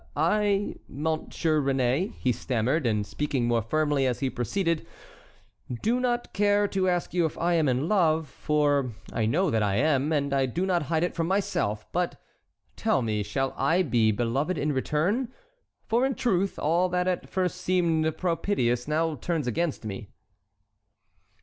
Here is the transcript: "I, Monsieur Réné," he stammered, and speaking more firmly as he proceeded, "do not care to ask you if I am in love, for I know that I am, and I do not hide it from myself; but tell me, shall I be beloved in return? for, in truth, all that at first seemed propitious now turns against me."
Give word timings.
"I, 0.15 0.77
Monsieur 0.87 1.61
Réné," 1.61 2.11
he 2.15 2.31
stammered, 2.31 2.87
and 2.87 3.05
speaking 3.05 3.45
more 3.47 3.61
firmly 3.61 4.07
as 4.07 4.19
he 4.19 4.31
proceeded, 4.31 4.87
"do 5.83 5.99
not 5.99 6.33
care 6.33 6.67
to 6.69 6.89
ask 6.89 7.13
you 7.13 7.27
if 7.27 7.37
I 7.37 7.53
am 7.53 7.67
in 7.69 7.87
love, 7.87 8.27
for 8.27 8.95
I 9.13 9.27
know 9.27 9.51
that 9.51 9.61
I 9.61 9.75
am, 9.75 10.11
and 10.11 10.33
I 10.33 10.47
do 10.47 10.65
not 10.65 10.81
hide 10.89 11.03
it 11.03 11.13
from 11.13 11.27
myself; 11.27 11.85
but 11.91 12.19
tell 12.75 13.03
me, 13.03 13.21
shall 13.21 13.53
I 13.55 13.83
be 13.83 14.11
beloved 14.11 14.57
in 14.57 14.73
return? 14.73 15.31
for, 15.85 16.03
in 16.03 16.15
truth, 16.15 16.57
all 16.57 16.89
that 16.89 17.07
at 17.07 17.29
first 17.29 17.57
seemed 17.61 18.17
propitious 18.17 18.87
now 18.87 19.13
turns 19.17 19.45
against 19.45 19.85
me." 19.85 20.09